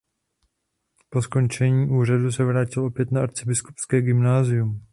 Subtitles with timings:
[1.09, 4.81] Po skončení úřadu se vrátil opět na arcibiskupské gymnázium.